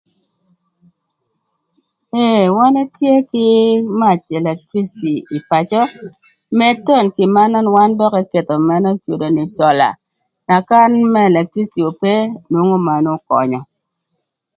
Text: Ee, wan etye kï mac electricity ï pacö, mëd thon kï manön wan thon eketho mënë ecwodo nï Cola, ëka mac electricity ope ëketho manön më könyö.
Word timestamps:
Ee, 2.25 2.41
wan 2.55 2.73
etye 2.83 3.13
kï 3.31 3.45
mac 4.01 4.21
electricity 4.39 5.13
ï 5.37 5.39
pacö, 5.49 5.81
mëd 6.57 6.77
thon 6.87 7.05
kï 7.15 7.25
manön 7.35 7.67
wan 7.75 7.91
thon 7.99 8.13
eketho 8.21 8.55
mënë 8.67 8.89
ecwodo 8.93 9.27
nï 9.35 9.43
Cola, 9.55 9.89
ëka 10.57 10.79
mac 11.13 11.29
electricity 11.31 11.81
ope 11.91 12.13
ëketho 12.37 12.75
manön 12.87 13.15
më 13.21 13.25
könyö. 13.29 13.59